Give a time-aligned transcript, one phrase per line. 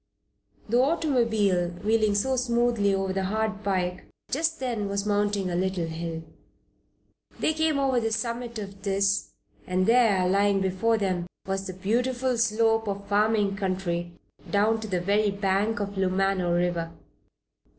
[0.67, 5.85] The automobile, wheeling so smoothly over the hard pike, just then was mounting a little
[5.85, 6.23] hill.
[7.39, 9.29] They came over the summit of this
[9.67, 14.13] and there, lying before them, was the beautiful slope of farming country
[14.49, 16.91] down to the very bank of the Lumano River.